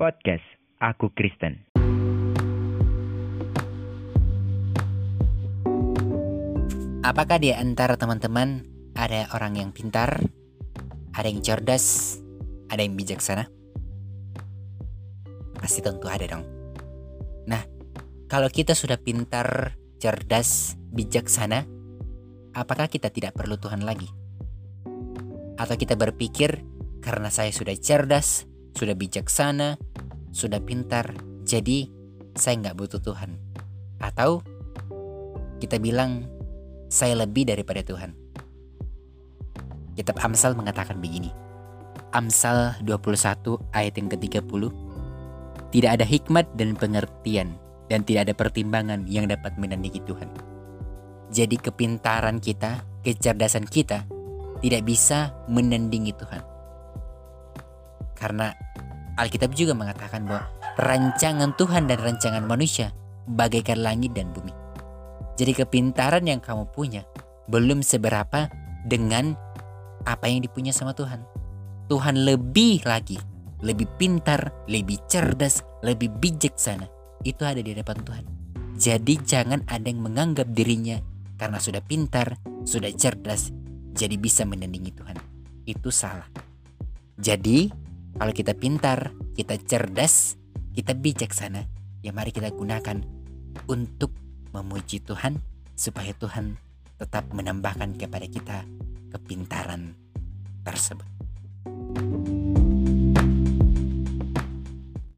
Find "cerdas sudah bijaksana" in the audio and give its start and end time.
27.76-29.89